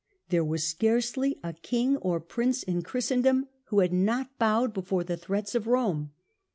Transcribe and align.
There 0.29 0.43
was 0.43 0.63
scarcely 0.65 1.39
a 1.43 1.53
King 1.53 1.95
or 1.97 2.19
Prince 2.19 2.63
in 2.63 2.81
Christen 2.81 3.21
dom 3.21 3.49
who 3.65 3.81
had 3.81 3.93
not 3.93 4.35
bowed 4.39 4.73
before 4.73 5.03
the 5.03 5.15
threats 5.15 5.53
of 5.53 5.67
Rome. 5.67 6.11